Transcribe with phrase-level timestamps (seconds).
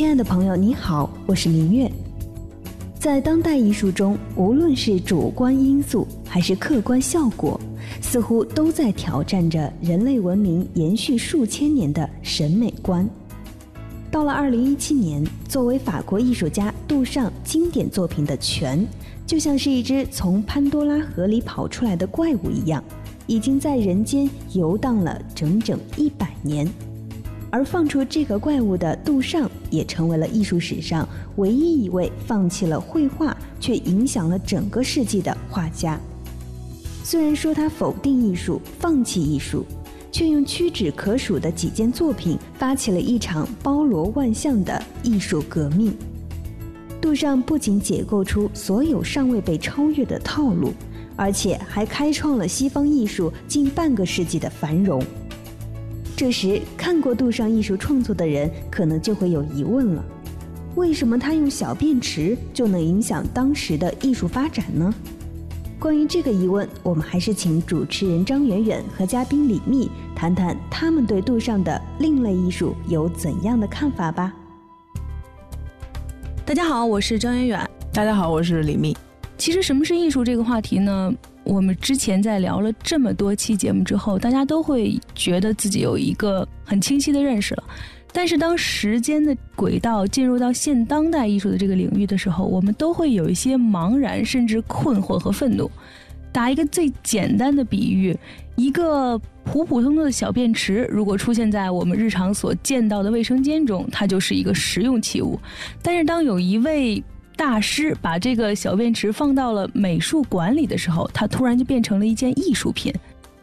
[0.00, 1.92] 亲爱的朋友，你好，我是明月。
[2.98, 7.60] 在当代艺术中，无论是主观因素还是客观效果，
[8.00, 13.06] 似乎都在挑战着人类文明延续数千年的审美观。
[14.10, 18.78] 到了二零一七年，作为法国艺术家杜尚经典作品的《泉》，
[19.26, 22.82] 就像是一只从潘多拉盒里跑出来的怪物一样，
[23.26, 26.66] 已经在人间游荡了整整一百年。
[27.50, 35.98] 而放出这个怪物的杜尚，也成为了艺术史上唯一一位放弃了绘画却影响了整个世纪的画家。
[37.02, 39.64] 虽然说他否定艺术、放弃艺术，
[40.12, 45.92] 却用屈指可数的几件作品发起了一场包罗万象的艺术革命。
[47.00, 50.72] 杜尚不仅解构出所有尚未被超越的套路，
[51.16, 55.02] 而且还开创了西方艺术近半个世纪的繁荣。
[56.20, 60.04] 这时，看过杜尚艺术创作的人可能就会有疑问了：
[60.74, 64.92] 为什么他用小便池就能影响当时的艺术发展呢？
[65.78, 74.30] 关于这个疑问，我们还是请主持人张远远和嘉宾李密谈谈他们对杜尚的另类艺术有怎样的看法吧。
[76.44, 77.70] 大家好，我是张远远。
[77.94, 78.94] 大家好，我是李密。
[79.38, 81.10] 其实，什么是艺术这个话题呢？
[81.44, 87.64] 我们之前在聊了这么多期节目之后，大家都会觉得自己有一个很清晰的认识了。
[88.12, 95.70] 但是当时间的轨道进入到现当代艺术的这个领域的时候，我们都会有一些茫然，甚至困惑和愤怒。
[96.32, 98.16] 打一个最简单的比喻，
[98.54, 105.38] 一个普普通通的小便池，如果出现在我们日常所见到的卫生间中，它就是一个实用器物。
[105.82, 107.02] 但是当有一位
[107.40, 112.92] 大师把这个小便池放到了美术馆里的时候，它突然就变成了一件艺术品。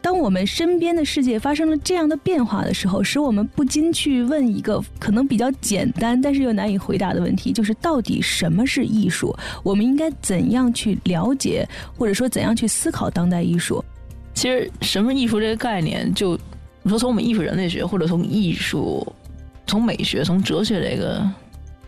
[0.00, 9.36] 当我们身边的世界发生了这样的变化的时候，使我们不禁去问一个可能比较简单，但是又难以回答的问题：就是到底什么是艺术？
[9.64, 13.84] 我们应该怎样去了解，或者说怎样去思考当代艺术？
[14.32, 16.38] 其实，什么艺术这个概念，就
[16.84, 19.04] 你说从我们艺术人类学，或者从艺术、
[19.66, 21.28] 从美学、从哲学这个。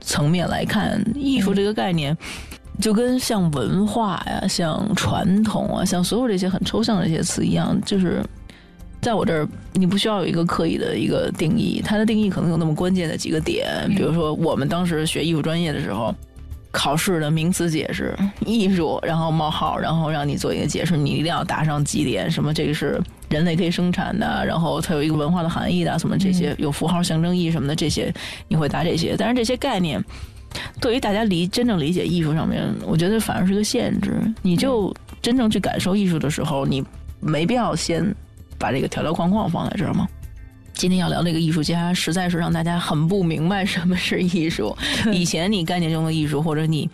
[0.00, 2.16] 层面来看，艺术这个概念，
[2.80, 8.22] 就跟像文化呀、像传统啊、像所有这些很抽象的这些词一样，就是
[9.00, 16.14] 在我这儿，你不需要有一个刻意的一个定义，它的定义可能有那么关键的几个点，比如说我们当时学艺术专业的时候。
[16.72, 28.12] 考试的名词解释，艺术，然后冒号，然后让你做一个解释，你一定要打上几点，什么这个是人类可以生产的，然后它有一个文化的含义的，什么这些有符号象征意义什么的，这些
[28.48, 29.14] 你会答这些。
[29.16, 30.04] 但是这些概念
[30.80, 34.20] 对于大家理真正理解艺术上面，我觉得反而是个限制。
[34.42, 36.84] 你就真正去感受艺术的时候，你
[37.20, 38.14] 没必要先
[38.58, 40.08] 把这个条条框框放在这儿吗？
[40.72, 44.76] 今天要聊那个艺术家，实在是让大家很不明白什么是艺术。
[45.12, 46.88] 以前你概念中的艺术，或者你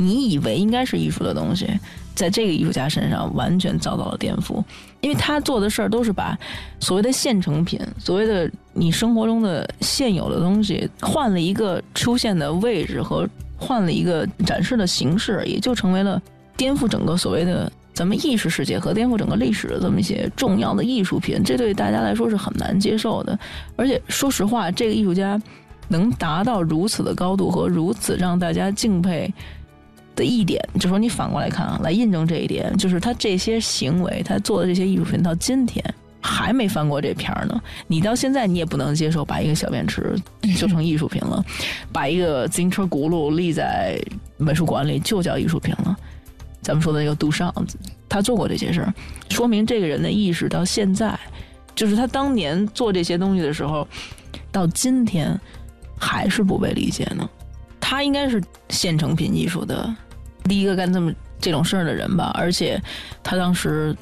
[0.00, 1.68] 你以为应该是艺术的东西，
[2.14, 4.64] 在这个艺术家身上完全遭到了颠覆，
[5.00, 6.38] 因为他做的事儿都是把
[6.80, 16.20] 所谓的现成品，所谓的你生活中的现有的东西，换了一个出现的位置和换了一个展示的形式，也就成为了
[16.56, 17.70] 颠覆整个所谓的。
[17.92, 23.38] 咱们意识世界和颠覆整个历史的这么一些重要的艺术品，这对大家来说是很难接受的。
[23.76, 25.38] 而且说实话，这个艺术家
[25.88, 29.30] 能达到如此的高度和如此让大家敬佩
[30.20, 35.82] 的一点，就说你反过来看啊，来印证这一点，就是他这些行为，他做的这些艺术品到今天
[36.20, 37.58] 还没翻过这片儿呢。
[37.86, 40.14] 你到现在你也不能接受把一个小便池
[40.58, 41.42] 就成艺术品了，
[41.90, 43.98] 把一个自行车轱辘立在
[44.36, 45.96] 美术馆里就叫艺术品了。
[46.60, 47.50] 咱们说的那个杜尚，
[48.06, 48.92] 他做过这些事儿，
[49.30, 51.18] 说明这个人的意识到现在，
[51.74, 53.88] 就是他当年做这些东西的时候，
[54.52, 55.34] 到今天
[55.98, 57.26] 还是不被理解呢。
[57.80, 59.92] 他应该是现成品艺术的
[60.44, 62.30] 第一个干这么这种事儿的人吧？
[62.34, 62.80] 而且
[63.22, 63.96] 他当时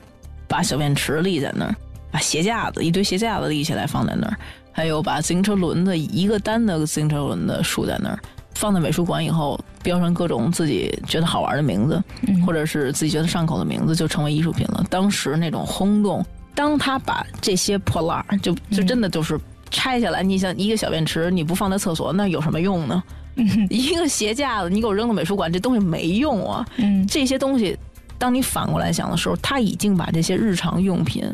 [0.47, 1.75] 把小便池立在那儿，
[2.11, 4.37] 把鞋架子一堆鞋架子立起来放在那儿，
[4.73, 8.19] 还有把自行车轮子一个单的自行车轮子竖在那儿。
[8.55, 12.03] 放在美术馆以后，标上各种自己觉得好玩的名字，
[12.45, 14.85] 或者是自己觉得上口的名字，就成为艺术品了。
[14.91, 16.27] 当时那种轰动，
[16.57, 19.39] 当他把这些破烂儿，就就真的就是
[19.71, 23.01] 拆下来，你想一个小便池，你不放在厕所，那有什么用呢？
[23.71, 26.67] 一个鞋架子，你给我扔到美术馆，这东西没用啊。
[27.09, 27.79] 这些东西，
[28.19, 31.25] 当你反过来想的时候，他已经把这些日常用品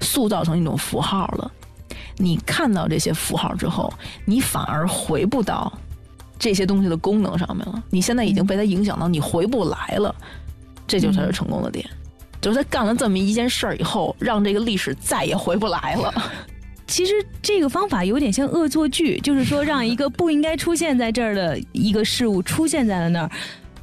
[0.00, 1.50] 塑造成一种符号了。
[2.16, 3.92] 你看到这些符号之后，
[4.24, 5.72] 你反而回不到。
[6.38, 10.12] 这些东西的功能上面了，你现在已经被它影响到，你回不来了，
[10.88, 11.88] 这就是他成功的点，
[12.40, 16.12] 就是他干了这么一件事儿以后，让这个历史再也回不来了。
[16.92, 23.30] 其实这个方法有点像恶作剧，就是说让一个不应该出现在这儿的一个事物出现在了那儿，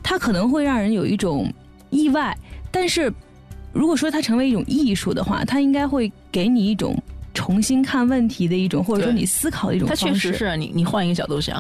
[0.03, 1.51] 它可能会让人有一种
[1.89, 2.38] 意外。
[2.69, 3.11] 但是
[3.73, 6.95] 如果说它成为一种艺术的话，它应该会给你一种
[7.33, 10.29] 重新看问题的一种，或者说你思考的一种它方式。
[10.29, 11.59] 确实是你，你换一个角度想，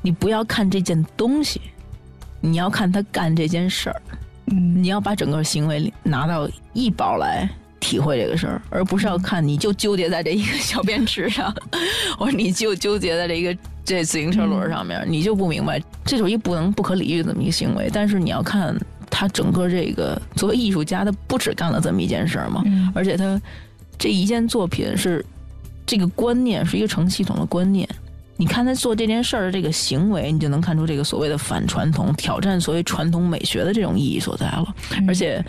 [0.00, 1.60] 你不要看这件东西，
[2.40, 4.00] 你要看他干这件事儿，
[4.52, 7.50] 嗯，你要把整个行为拿到一包来
[7.84, 11.54] 体会这个事儿，而不是要看你就纠结在这一个小便池上，
[12.18, 17.90] 或者你就纠结在这一个这自行车轮上面，你就不明白，这就是一不能不可理喻的这么一个行为。
[17.92, 18.74] 但是你要看
[19.10, 23.40] 他整个这个作为艺术家，他不止干了这么一件事儿嘛，嗯而且他
[23.98, 25.24] 这一件作品是
[25.86, 27.88] 这个观念是一个成系统的观念。
[28.36, 34.74] 你看他做这件事儿的这个行为，你就能看出这个所谓的反传统、挑战所谓传统美学的这种意义所在了。
[35.06, 35.40] 而且，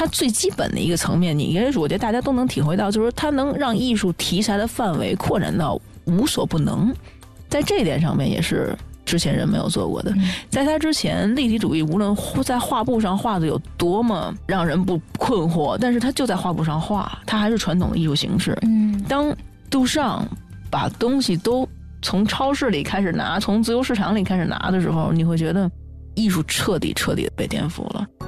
[0.00, 6.90] 它最基本的一个层面，你应该是我觉得大家都能体会到，就是它能让艺术题材的范围扩展到无所不能，
[7.50, 8.74] 在这一点上面也是
[9.04, 10.10] 之前人没有做过的。
[10.48, 18.56] 在他之前，立体主义无论在画布上画的有多么让人不困惑，但是他就在画布上画，它还是传统的艺术形式。
[18.62, 19.30] 嗯当
[19.68, 20.26] 杜尚
[20.70, 21.68] 把东西都
[22.00, 25.70] 从超市里开始拿，从自由市场里开始拿的时候，你会觉得
[26.14, 28.08] 艺术彻底彻底的被颠覆了。《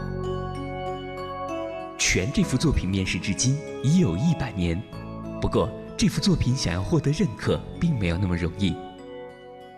[2.12, 4.78] 全》这幅作品面世至今已有一百年，
[5.40, 8.76] 不过这幅作品想要获得认可，并没有那么容易。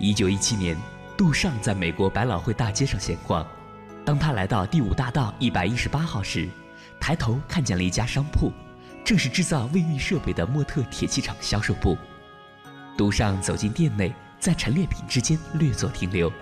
[0.01, 0.77] 一九一七年，
[1.17, 3.47] 杜尚在美国百老汇大街上闲逛，
[4.05, 6.49] 当他来到第五大道一百一十八号时，
[6.99, 8.51] 抬头看见了一家商铺，
[9.05, 11.97] 正是制造卫浴设备的莫特铁器厂销售部。
[12.99, 16.33] 杜尚走进店内，在陈列品之间略作停留，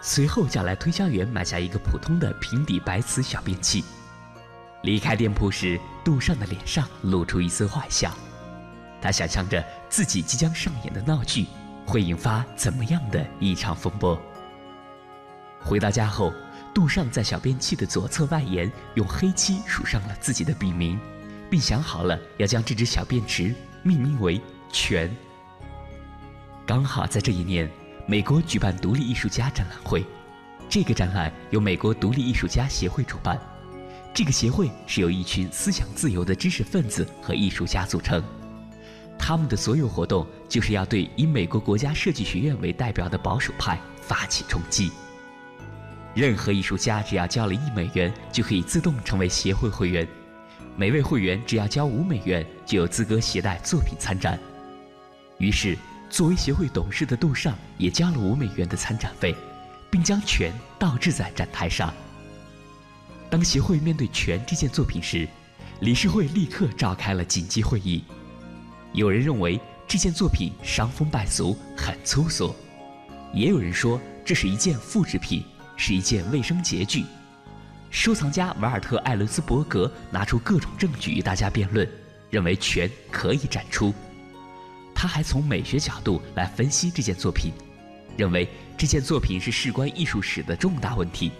[0.00, 3.84] 随后叫来推销员买下一个普通的平底白瓷小便器。
[4.82, 8.12] 离开店铺时，杜尚的脸上露出一丝坏笑。
[9.00, 11.46] 他想象着自己即将上演的闹剧
[11.86, 14.20] 会引发怎么样的一场风波。
[15.58, 16.32] 回到家后，
[16.72, 20.98] 杜尚在小便器的左侧外沿用黑漆署上了自己的笔名，
[21.50, 24.40] 并想好了要将这只小便池命名为
[24.72, 25.14] “泉”。
[26.66, 27.70] 刚好在这一年，
[28.06, 30.04] 美国举办独立艺术家展览会，
[30.68, 33.38] 这个展览由美国独立艺术家协会主办。
[34.12, 38.22] 这个协会是由一群思想自由的知识分子和艺术家组成，
[39.18, 44.90] 他们的所有活动就是要对以美国国家设计学院为代表的保守派发起冲击。
[46.12, 50.04] 任何艺术家只要交了一美元，就可以自动成为协会会员；
[50.76, 54.36] 每位会员只要交五美元，就有资格携带作品参展。
[55.38, 55.78] 于是，
[56.10, 59.36] 作为协会董事的杜尚也交了五美元的参展费，
[59.88, 61.94] 并将权倒置在展台上。
[63.30, 65.26] 当协会面对《泉》这件作品时，
[65.80, 68.02] 理事会立刻召开了紧急会议。
[68.92, 72.52] 有人认为这件作品伤风败俗，很粗俗；
[73.32, 75.44] 也有人说这是一件复制品，
[75.76, 77.04] 是一件卫生洁具。
[77.88, 81.88] 收藏家瓦尔特·艾伦斯伯格拿出各种证据与大家辩论，
[82.30, 83.94] 认为《泉》可以展出。
[84.92, 87.52] 他还从美学角度来分析这件作品，
[88.16, 91.30] 认为这件作品是事关艺术史的重大问题。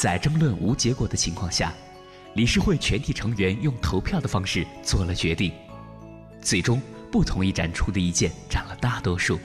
[0.00, 1.74] 在争论无结果的情况下，
[2.32, 5.52] 理事会全体成员用投票的方式做了决定。
[6.40, 6.80] 最终，
[7.12, 9.38] 不同意展出的意见占了大多数。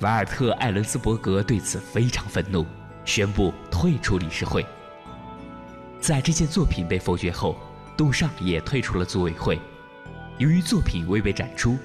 [0.00, 2.66] 瓦尔特·艾伦斯伯格对此非常愤怒，
[3.06, 4.62] 宣布退出理事会。
[6.02, 7.56] 在这件作品被否决后，
[7.96, 9.58] 杜尚也退出了组委会。
[10.36, 11.78] 由于作品未被展出，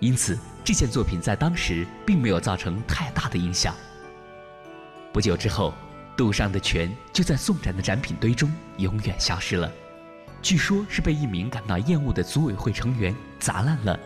[0.00, 3.74] 因此这件作品在当时并没有造成太大的影响。
[5.12, 5.74] 不久之后，
[6.16, 9.72] 杜尚的泉就在送展的展品堆中永远消失了，
[10.42, 13.98] 据说是被一名感到厌恶的组委会成员砸烂了。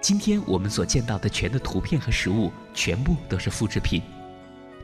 [0.00, 4.00] 今天我们所见到的泉的图片和实物全部都是复制品，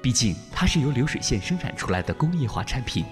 [0.02, 3.04] 毕竟它是由流水线生产出来的工业化产品，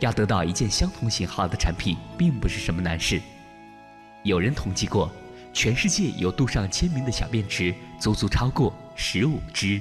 [0.00, 3.22] 要得到一件相同型号的产品并不是什么难事。
[4.24, 5.08] 有人统计过，
[5.52, 9.80] 全世界有杜尚签名的小便池足足超过十五只。